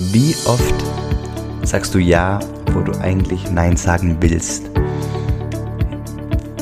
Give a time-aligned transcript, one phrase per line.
[0.00, 0.74] Wie oft
[1.64, 2.38] sagst du Ja,
[2.72, 4.70] wo du eigentlich Nein sagen willst?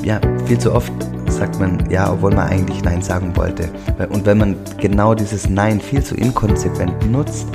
[0.03, 0.91] Ja, viel zu oft
[1.28, 3.68] sagt man Ja, obwohl man eigentlich Nein sagen wollte.
[4.08, 7.46] Und wenn man genau dieses Nein viel zu inkonsequent nutzt,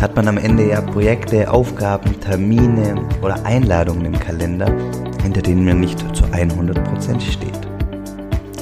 [0.00, 4.74] hat man am Ende ja Projekte, Aufgaben, Termine oder Einladungen im Kalender,
[5.22, 7.52] hinter denen man nicht zu 100% steht.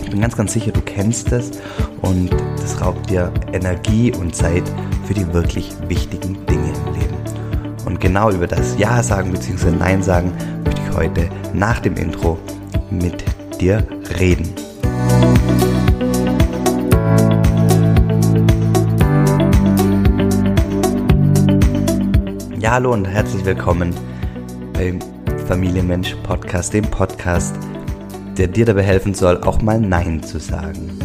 [0.03, 1.53] Ich bin ganz, ganz sicher, du kennst das
[2.03, 2.31] und
[2.61, 4.65] das raubt dir Energie und Zeit
[5.07, 7.17] für die wirklich wichtigen Dinge im Leben.
[7.85, 9.71] Und genau über das Ja sagen bzw.
[9.71, 10.33] Nein sagen
[10.65, 12.39] möchte ich heute nach dem Intro
[12.91, 13.25] mit
[13.61, 13.87] dir
[14.19, 14.53] reden.
[22.59, 23.95] Ja, hallo und herzlich willkommen
[24.73, 24.99] beim
[25.47, 27.55] Familienmensch Podcast, dem Podcast,
[28.37, 30.99] der dir dabei helfen soll, auch mal Nein zu sagen.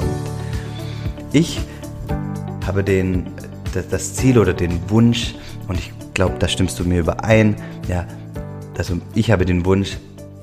[0.00, 1.60] Und ich
[2.66, 3.26] habe den
[3.82, 5.34] das Ziel oder den Wunsch,
[5.68, 7.56] und ich glaube, da stimmst du mir überein,
[7.88, 8.06] ja,
[8.76, 9.96] also ich habe den Wunsch,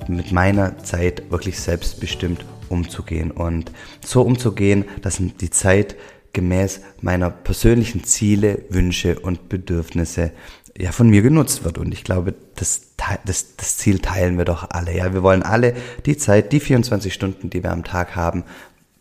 [0.07, 3.71] mit meiner Zeit wirklich selbstbestimmt umzugehen und
[4.03, 5.95] so umzugehen, dass die Zeit
[6.33, 10.31] gemäß meiner persönlichen Ziele, Wünsche und Bedürfnisse
[10.77, 11.77] ja von mir genutzt wird.
[11.77, 12.93] Und ich glaube, das,
[13.25, 14.95] das, das Ziel teilen wir doch alle.
[14.95, 18.45] Ja, wir wollen alle die Zeit, die 24 Stunden, die wir am Tag haben,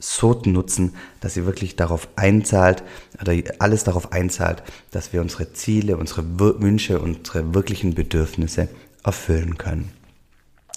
[0.01, 2.83] so nutzen, dass sie wirklich darauf einzahlt
[3.21, 8.69] oder alles darauf einzahlt, dass wir unsere Ziele, unsere Wünsche, unsere wirklichen Bedürfnisse
[9.05, 9.93] erfüllen können.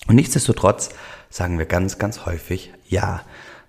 [0.08, 0.90] Und nichtsdestotrotz
[1.30, 3.22] sagen wir ganz, ganz häufig Ja.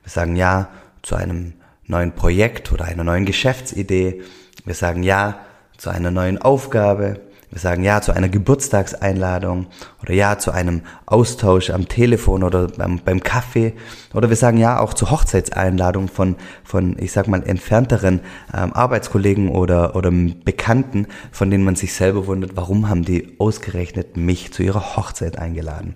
[0.02, 0.68] Wir sagen Ja
[1.02, 1.54] zu einem
[1.86, 4.22] neuen Projekt oder einer neuen Geschäftsidee.
[4.64, 5.38] Wir sagen Ja
[5.78, 7.20] zu einer neuen Aufgabe.
[7.54, 9.68] Wir sagen Ja zu einer Geburtstagseinladung
[10.02, 13.74] oder Ja zu einem Austausch am Telefon oder beim, beim Kaffee.
[14.12, 19.50] Oder wir sagen Ja auch zu Hochzeitseinladungen von, von ich sag mal, entfernteren ähm, Arbeitskollegen
[19.50, 24.64] oder, oder Bekannten, von denen man sich selber wundert, warum haben die ausgerechnet mich zu
[24.64, 25.94] ihrer Hochzeit eingeladen.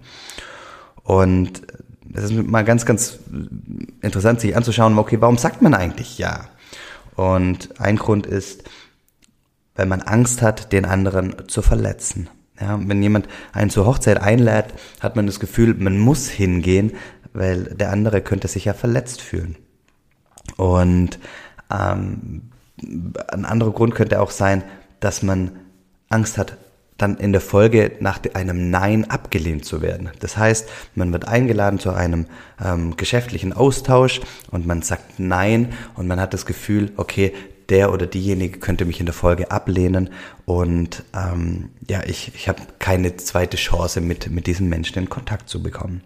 [1.02, 1.62] Und
[2.14, 3.18] es ist mal ganz, ganz
[4.00, 6.44] interessant, sich anzuschauen, okay, warum sagt man eigentlich Ja?
[7.16, 8.62] Und ein Grund ist,
[9.78, 12.28] weil man Angst hat, den anderen zu verletzen.
[12.60, 16.92] Ja, wenn jemand einen zur Hochzeit einlädt, hat man das Gefühl, man muss hingehen,
[17.32, 19.56] weil der andere könnte sich ja verletzt fühlen.
[20.56, 21.20] Und
[21.70, 22.50] ähm,
[23.28, 24.64] ein anderer Grund könnte auch sein,
[24.98, 25.52] dass man
[26.08, 26.56] Angst hat,
[26.96, 30.10] dann in der Folge nach einem Nein abgelehnt zu werden.
[30.18, 32.26] Das heißt, man wird eingeladen zu einem
[32.60, 37.32] ähm, geschäftlichen Austausch und man sagt Nein und man hat das Gefühl, okay,
[37.68, 40.10] der oder diejenige könnte mich in der Folge ablehnen
[40.46, 45.48] und ähm, ja, ich, ich habe keine zweite Chance, mit, mit diesem Menschen in Kontakt
[45.48, 46.02] zu bekommen.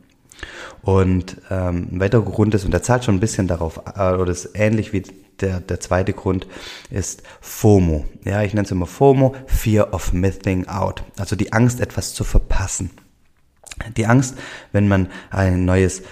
[0.83, 4.33] Und ähm, ein weiterer Grund ist, und der zahlt schon ein bisschen darauf, äh, oder
[4.33, 5.03] ist ähnlich wie
[5.41, 6.47] der, der zweite Grund,
[6.91, 8.05] ist FOMO.
[8.25, 11.05] Ja, ich nenne es immer FOMO, Fear of Missing Out.
[11.19, 12.91] Also die Angst, etwas zu verpassen.
[13.97, 14.37] Die Angst,
[14.73, 16.03] wenn man ein neues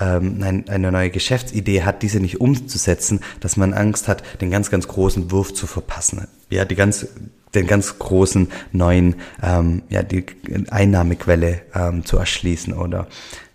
[0.00, 4.70] ähm, ein, eine neue Geschäftsidee hat, diese nicht umzusetzen, dass man Angst hat, den ganz,
[4.70, 6.26] ganz großen Wurf zu verpassen.
[6.50, 7.06] Ja, die ganz,
[7.54, 10.26] den ganz großen neuen, ähm, ja, die
[10.70, 13.06] Einnahmequelle ähm, zu erschließen oder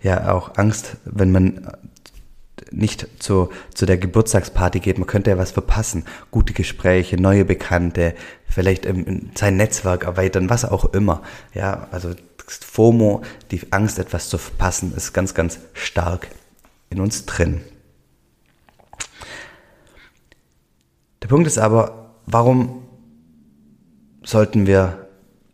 [0.02, 1.68] ja auch Angst, wenn man
[2.72, 6.06] nicht zu, zu der Geburtstagsparty geht, man könnte ja was verpassen.
[6.32, 8.16] Gute Gespräche, neue Bekannte,
[8.48, 8.88] vielleicht
[9.36, 11.22] sein Netzwerk erweitern, was auch immer.
[11.54, 12.12] Ja, also
[12.60, 16.28] FOMO, die Angst, etwas zu verpassen, ist ganz, ganz stark
[16.90, 17.62] in uns drin.
[21.22, 22.84] Der Punkt ist aber, warum
[24.24, 25.08] sollten wir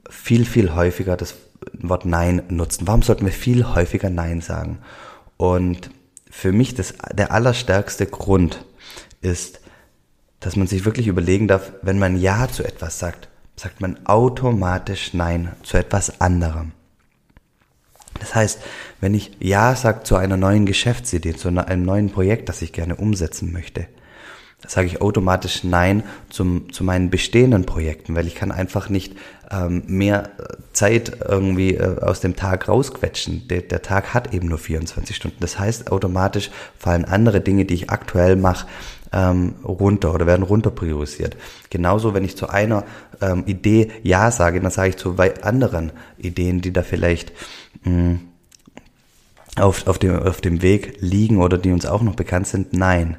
[0.10, 1.36] viel, viel häufiger das
[1.74, 2.88] Wort Nein nutzen?
[2.88, 4.80] Warum sollten wir viel häufiger Nein sagen?
[5.38, 5.90] Und
[6.30, 8.66] für mich das, der allerstärkste Grund
[9.22, 9.60] ist,
[10.40, 15.14] dass man sich wirklich überlegen darf, wenn man Ja zu etwas sagt, sagt man automatisch
[15.14, 16.74] Nein zu etwas anderem.
[18.20, 18.60] Das heißt,
[19.02, 22.96] wenn ich Ja sage zu einer neuen Geschäftsidee, zu einem neuen Projekt, das ich gerne
[22.96, 23.88] umsetzen möchte,
[24.66, 29.16] sage ich automatisch Nein zum, zu meinen bestehenden Projekten, weil ich kann einfach nicht
[29.52, 30.32] ähm, mehr
[30.74, 33.48] Zeit irgendwie äh, aus dem Tag rausquetschen.
[33.48, 35.38] Der, der Tag hat eben nur 24 Stunden.
[35.40, 38.68] Das heißt, automatisch fallen andere Dinge, die ich aktuell mache,
[39.14, 41.38] ähm, runter oder werden runter priorisiert.
[41.70, 42.84] Genauso, wenn ich zu einer
[43.22, 47.32] ähm, Idee Ja sage, dann sage ich zu anderen Ideen, die da vielleicht
[47.84, 48.20] mh, hm,
[49.56, 53.18] auf, auf, dem, auf dem Weg liegen oder die uns auch noch bekannt sind, nein.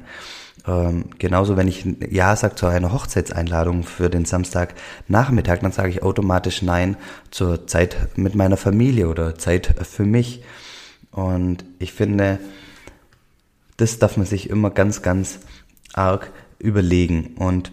[0.67, 6.03] Ähm, genauso, wenn ich Ja sage zu einer Hochzeitseinladung für den Samstagnachmittag, dann sage ich
[6.03, 6.97] automatisch Nein
[7.31, 10.43] zur Zeit mit meiner Familie oder Zeit für mich.
[11.11, 12.39] Und ich finde,
[13.77, 15.39] das darf man sich immer ganz, ganz
[15.93, 17.35] arg überlegen.
[17.37, 17.71] Und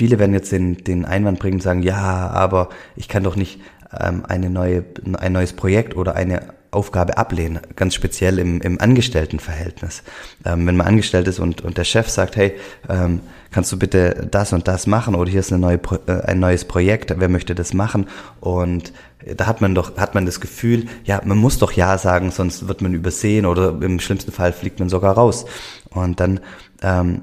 [0.00, 3.60] viele werden jetzt den, den Einwand bringen und sagen, ja, aber ich kann doch nicht
[3.92, 4.82] ähm, eine neue,
[5.18, 10.02] ein neues Projekt oder eine Aufgabe ablehnen, ganz speziell im, im Angestelltenverhältnis.
[10.46, 12.54] Ähm, wenn man angestellt ist und, und der Chef sagt, hey,
[12.88, 13.20] ähm,
[13.50, 16.64] kannst du bitte das und das machen oder hier ist eine neue, äh, ein neues
[16.64, 18.06] Projekt, wer möchte das machen?
[18.40, 18.94] Und
[19.36, 22.68] da hat man doch, hat man das Gefühl, ja, man muss doch Ja sagen, sonst
[22.68, 25.44] wird man übersehen oder im schlimmsten Fall fliegt man sogar raus.
[25.90, 26.40] Und dann
[26.80, 27.20] ähm,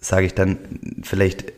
[0.00, 0.58] sage ich dann
[1.02, 1.52] vielleicht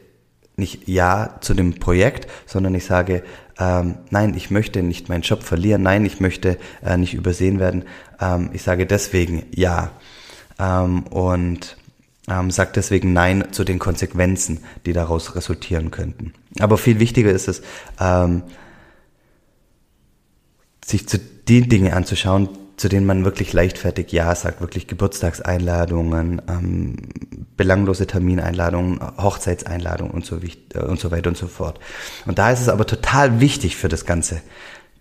[0.57, 3.23] nicht Ja zu dem Projekt, sondern ich sage,
[3.59, 7.85] ähm, nein, ich möchte nicht meinen Job verlieren, nein, ich möchte äh, nicht übersehen werden.
[8.21, 9.91] Ähm, ich sage deswegen ja
[10.59, 11.77] ähm, und
[12.29, 16.33] ähm, sage deswegen nein zu den Konsequenzen, die daraus resultieren könnten.
[16.61, 17.63] Aber viel wichtiger ist es,
[18.01, 18.43] ähm,
[20.85, 26.97] sich zu den Dinge anzuschauen, zu denen man wirklich leichtfertig Ja sagt, wirklich Geburtstagseinladungen, ähm,
[27.57, 31.79] belanglose Termineinladungen, Hochzeitseinladungen und so, äh, und so weiter und so fort.
[32.27, 34.41] Und da ist es aber total wichtig für das Ganze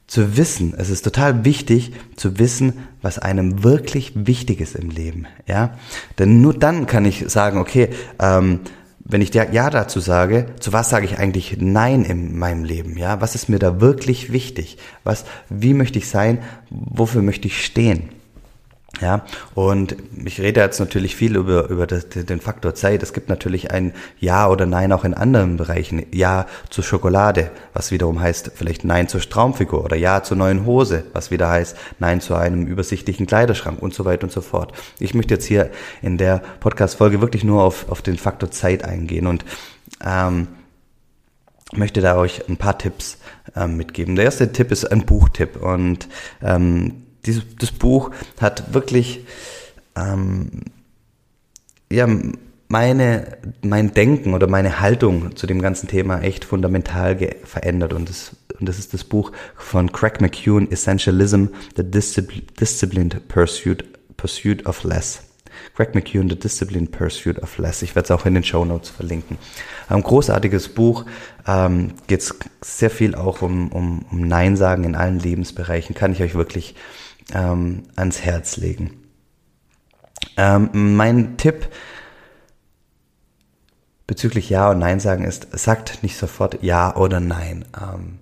[0.06, 5.28] zu wissen, es ist total wichtig zu wissen, was einem wirklich wichtig ist im Leben,
[5.48, 5.78] ja.
[6.20, 7.90] Denn nur dann kann ich sagen, okay,
[8.20, 8.60] ähm,
[9.06, 12.98] wenn ich Ja dazu sage, zu was sage ich eigentlich Nein in meinem Leben?
[12.98, 14.78] Ja, was ist mir da wirklich wichtig?
[15.04, 16.40] Was, wie möchte ich sein?
[16.70, 18.10] Wofür möchte ich stehen?
[19.02, 19.26] Ja,
[19.56, 23.02] und ich rede jetzt natürlich viel über, über das, den Faktor Zeit.
[23.02, 26.06] Es gibt natürlich ein Ja oder Nein auch in anderen Bereichen.
[26.14, 31.06] Ja zur Schokolade, was wiederum heißt vielleicht Nein zur Traumfigur oder Ja zur neuen Hose,
[31.12, 34.74] was wieder heißt Nein zu einem übersichtlichen Kleiderschrank und so weiter und so fort.
[35.00, 35.72] Ich möchte jetzt hier
[36.04, 39.44] in der Podcast-Folge wirklich nur auf, auf den Faktor Zeit eingehen und
[40.06, 40.50] ähm,
[41.74, 43.18] möchte da euch ein paar Tipps
[43.56, 44.16] ähm, mitgeben.
[44.16, 46.08] Der erste Tipp ist ein Buchtipp und
[46.44, 49.26] ähm, dieses, das Buch hat wirklich
[49.96, 50.62] ähm,
[51.92, 52.08] ja,
[52.68, 57.94] meine, mein Denken oder meine Haltung zu dem ganzen Thema echt fundamental verändert.
[57.94, 63.86] Und das, und das ist das Buch von Craig McEwen, Essentialism, The Disciplined Pursuit,
[64.18, 65.22] Pursuit of Less.
[65.76, 67.84] Craig McEwen, The Disciplined Pursuit of Less.
[67.84, 69.38] Ich werde es auch in den Show Notes verlinken.
[69.88, 71.06] Ein großartiges Buch.
[71.46, 75.96] Ähm, Geht sehr viel auch um, um, um Nein sagen in allen Lebensbereichen.
[75.96, 76.74] Kann ich euch wirklich
[77.34, 79.04] ähm, ans Herz legen.
[80.38, 81.70] Ähm, mein Tipp
[84.08, 87.66] bezüglich Ja und Nein sagen ist, sagt nicht sofort Ja oder Nein.
[87.80, 88.20] Ähm,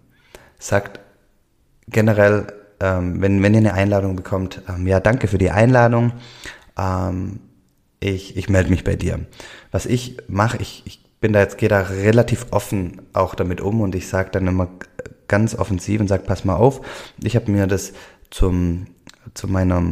[0.60, 1.00] sagt
[1.88, 2.48] generell,
[2.80, 6.14] ähm, wenn, wenn ihr eine Einladung bekommt, ähm, ja, danke für die Einladung.
[6.78, 7.40] Ähm,
[8.00, 9.20] ich, ich melde mich bei dir.
[9.72, 13.82] Was ich mache, ich, ich bin da jetzt, gehe da relativ offen auch damit um
[13.82, 14.70] und ich sage dann immer
[15.28, 16.82] ganz offensiv und sage, pass mal auf,
[17.24, 17.94] ich habe mir das
[18.32, 18.88] zum,
[19.34, 19.84] zu meiner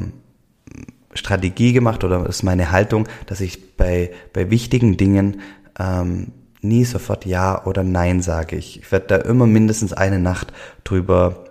[1.13, 5.41] Strategie gemacht oder ist meine Haltung, dass ich bei, bei wichtigen Dingen
[5.79, 6.31] ähm,
[6.61, 8.55] nie sofort Ja oder Nein sage.
[8.55, 10.51] Ich, ich werde da immer mindestens eine Nacht
[10.83, 11.45] drüber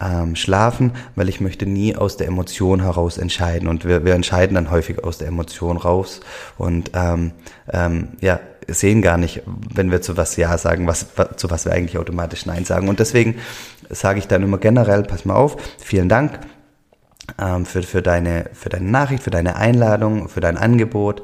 [0.00, 3.68] ähm, schlafen, weil ich möchte nie aus der Emotion heraus entscheiden.
[3.68, 6.20] Und wir, wir entscheiden dann häufig aus der Emotion raus
[6.58, 7.32] und ähm,
[7.72, 11.72] ähm, ja, sehen gar nicht, wenn wir zu was Ja sagen, was, zu was wir
[11.72, 12.88] eigentlich automatisch Nein sagen.
[12.88, 13.36] Und deswegen
[13.90, 16.40] sage ich dann immer generell, pass mal auf, vielen Dank
[17.38, 21.22] ähm, für, für, deine, für deine Nachricht, für deine Einladung, für dein Angebot.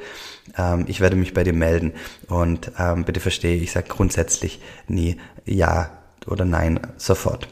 [0.56, 1.92] Ähm, ich werde mich bei dir melden.
[2.28, 5.90] Und ähm, bitte verstehe, ich sage grundsätzlich nie Ja
[6.26, 7.48] oder Nein sofort.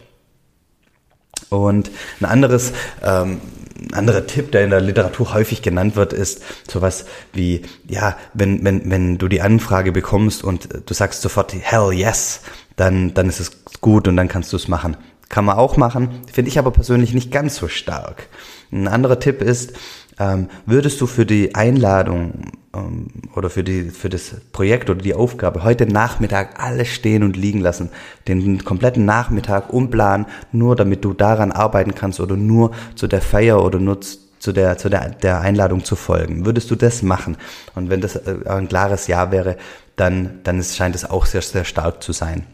[1.51, 1.91] Und
[2.21, 3.41] ein anderes, ähm,
[3.81, 8.65] ein anderer Tipp, der in der Literatur häufig genannt wird, ist sowas wie, ja, wenn,
[8.65, 12.41] wenn, wenn du die Anfrage bekommst und du sagst sofort, hell yes,
[12.77, 14.97] dann, dann ist es gut und dann kannst du es machen.
[15.29, 18.29] Kann man auch machen, finde ich aber persönlich nicht ganz so stark.
[18.73, 19.73] Ein anderer Tipp ist,
[20.19, 25.15] ähm, würdest du für die Einladung ähm, oder für, die, für das Projekt oder die
[25.15, 27.91] Aufgabe heute Nachmittag alles stehen und liegen lassen,
[28.29, 33.65] den kompletten Nachmittag umplanen, nur damit du daran arbeiten kannst oder nur zu der Feier
[33.65, 36.47] oder nur zu der, zu der, der Einladung zu folgen.
[36.47, 37.37] Würdest du das machen?
[37.75, 39.57] Und wenn das äh, ein klares Ja wäre,
[39.97, 42.47] dann, dann ist, scheint es auch sehr, sehr stark zu sein.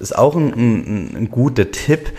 [0.00, 2.12] Ist auch ein, ein, ein guter Tipp,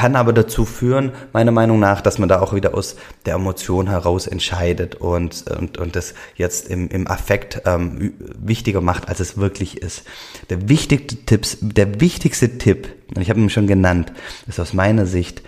[0.00, 3.86] kann aber dazu führen, meiner Meinung nach, dass man da auch wieder aus der Emotion
[3.86, 9.36] heraus entscheidet und, und, und das jetzt im, im Affekt ähm, wichtiger macht, als es
[9.36, 10.04] wirklich ist.
[10.48, 14.10] Der wichtigste, Tipps, der wichtigste Tipp, und ich habe ihn schon genannt,
[14.46, 15.42] ist aus meiner Sicht,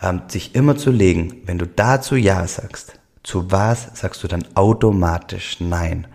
[0.00, 2.92] ähm, sich immer zu legen, wenn du dazu Ja sagst,
[3.24, 6.06] zu was sagst du dann automatisch Nein?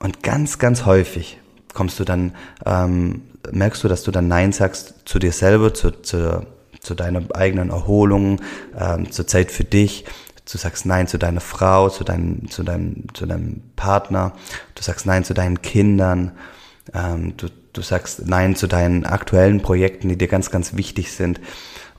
[0.00, 1.38] Und ganz, ganz häufig
[1.74, 2.34] kommst du dann,
[2.66, 6.44] ähm, merkst du, dass du dann Nein sagst zu dir selber, zu, zu
[6.84, 8.40] zu deiner eigenen Erholung,
[8.78, 10.04] ähm, zur Zeit für dich.
[10.50, 14.32] Du sagst Nein zu deiner Frau, zu deinem, zu deinem, zu deinem Partner.
[14.74, 16.32] Du sagst Nein zu deinen Kindern.
[16.92, 21.40] Ähm, du, du sagst Nein zu deinen aktuellen Projekten, die dir ganz, ganz wichtig sind.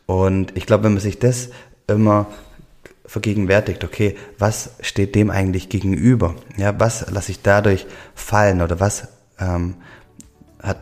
[0.05, 1.49] Und ich glaube, wenn man sich das
[1.87, 2.27] immer
[3.05, 6.35] vergegenwärtigt, okay, was steht dem eigentlich gegenüber?
[6.57, 9.07] Ja, was lasse ich dadurch fallen oder was
[9.39, 9.75] ähm,
[10.61, 10.77] hat,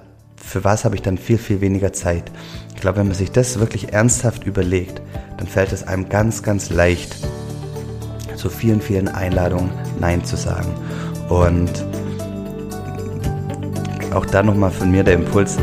[0.46, 2.32] für was habe ich dann viel, viel weniger Zeit?
[2.76, 5.02] Ich glaube, wenn man sich das wirklich ernsthaft überlegt,
[5.38, 7.16] dann fällt es einem ganz, ganz leicht,
[8.36, 10.74] zu vielen, vielen Einladungen Nein zu sagen.
[11.30, 11.72] Und
[14.14, 15.58] auch da nochmal von mir der Impuls,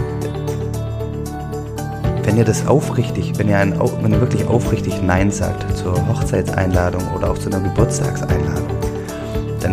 [2.25, 7.02] wenn ihr das aufrichtig, wenn ihr, ein, wenn ihr wirklich aufrichtig Nein sagt zur Hochzeitseinladung
[7.14, 8.50] oder auch zu einer Geburtstagseinladung,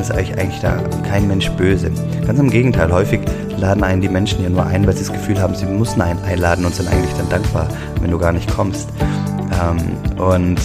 [0.09, 0.77] ist euch eigentlich da
[1.09, 1.91] kein Mensch böse.
[2.25, 3.19] Ganz im Gegenteil, häufig
[3.57, 6.21] laden einen die Menschen ja nur ein, weil sie das Gefühl haben, sie müssen einen
[6.23, 7.67] einladen und sind eigentlich dann dankbar,
[8.01, 8.87] wenn du gar nicht kommst.
[9.51, 10.59] Ähm, und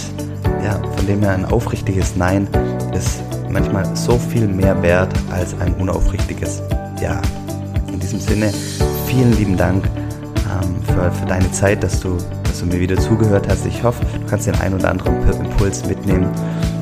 [0.63, 2.47] ja, von dem her ein aufrichtiges Nein
[2.93, 6.61] ist manchmal so viel mehr wert als ein unaufrichtiges
[7.01, 7.21] Ja.
[7.91, 8.51] In diesem Sinne,
[9.07, 13.47] vielen lieben Dank ähm, für, für deine Zeit, dass du, dass du mir wieder zugehört
[13.49, 13.65] hast.
[13.65, 16.27] Ich hoffe, du kannst den einen oder anderen Impuls mitnehmen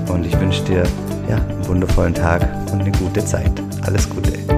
[0.07, 0.83] und ich wünsche dir
[1.31, 3.51] ja, einen wundervollen Tag und eine gute Zeit.
[3.83, 4.50] Alles Gute.